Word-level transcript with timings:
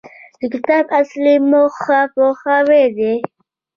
د 0.39 0.41
کتاب 0.53 0.85
اصلي 1.01 1.35
موخه 1.49 1.99
پوهاوی 2.13 2.83
دی. 2.97 3.13